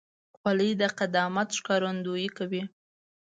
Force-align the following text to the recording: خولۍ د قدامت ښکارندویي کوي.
خولۍ 0.37 0.71
د 0.81 0.83
قدامت 0.99 1.49
ښکارندویي 1.57 2.29
کوي. 2.37 2.63